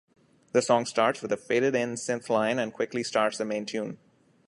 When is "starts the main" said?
3.03-3.67